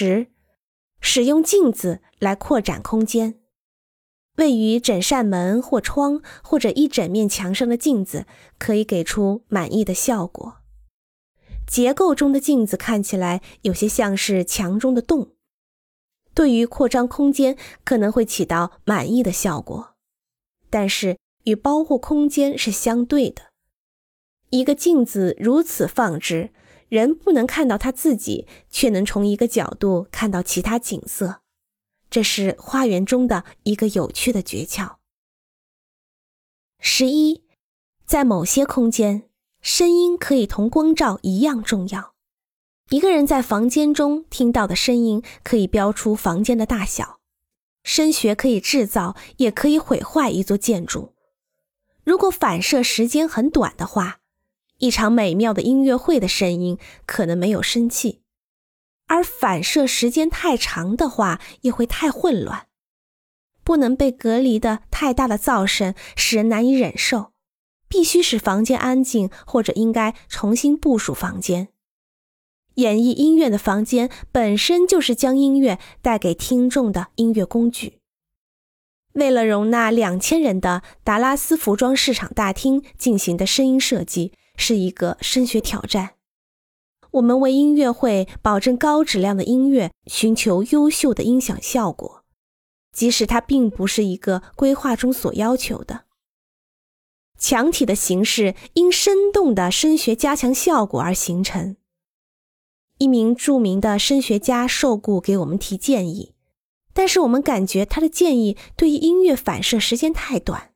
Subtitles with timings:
[0.00, 0.28] 十，
[1.02, 3.38] 使用镜子来扩展空间。
[4.36, 8.24] 位于整扇门或窗或者一整面墙上的镜子，
[8.58, 10.62] 可以给出满意的效果。
[11.66, 15.34] 结构中的镜子看起来有些像是墙中的洞，
[16.32, 19.94] 对于扩张空间可能会起到满意的效果，
[20.70, 23.50] 但是与包括空间是相对的。
[24.48, 26.54] 一个镜子如此放置，
[26.90, 31.40] 人不能看到他自己，却能从一个角度看到其他景色。
[32.10, 34.96] 这是花园中的一个有趣的诀窍。
[36.80, 37.44] 十一，
[38.04, 42.14] 在某些空间，声音可以同光照一样重要。
[42.88, 47.20] 一个人在房间中听到的声音，可以标出房间的大小。
[47.84, 51.14] 声学可以制造，也可以毁坏一座建筑。
[52.02, 54.19] 如果反射时间很短的话，
[54.80, 56.76] 一场美妙的音乐会的声音
[57.06, 58.20] 可能没有生气。
[59.06, 62.66] 而反射时间太长的话，也会太混乱。
[63.62, 67.32] 不能被隔离的太大的噪声使人难以忍受，
[67.88, 71.68] 必须使房间安静，或者应该重新部署房间。
[72.74, 77.98] 演绎音乐的房间本身就是将音乐带给听众的音乐工具。
[79.14, 86.10] 为了容纳两千人的达拉斯服装市场大厅进行的声音设计，是一个声学挑战。
[87.12, 92.24] 我们为音乐会保证高质量的音乐，寻求优秀的音响效果，
[92.92, 96.04] 即使它并不是一个规划中所要求的。
[97.36, 101.76] 墙体的形式因生动的声学加强效果而形成。
[102.98, 106.34] 一名著名的声学家受雇给我们提建议，
[106.92, 110.69] 但是我们感觉他的建议对于音乐反射时间太短。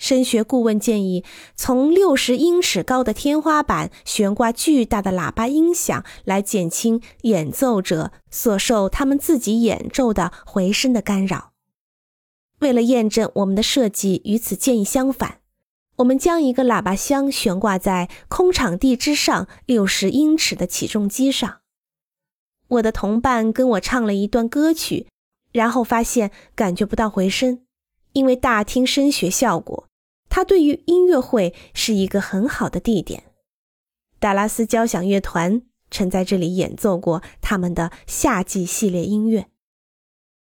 [0.00, 1.22] 声学顾问建议
[1.54, 11.52] 从六十英尺高的天花板悬挂巨大的喇叭音响，来减轻演奏者所受他们自己演奏的回声的干扰。
[12.60, 15.40] 为了验证我们的设计与此建议相反，
[15.96, 21.58] 我们将一个喇叭箱悬挂在空场地之上六十英尺的起重机上。
[22.68, 25.06] 我的同伴跟我唱了一段歌曲，
[25.52, 27.60] 然后发现感觉不到回声，
[28.14, 29.89] 因为大厅声学效果。
[30.30, 33.24] 他对于音乐会是一个很好的地点。
[34.18, 39.48] 达拉斯交响乐团曾在这里演奏过他们的夏季系列音乐。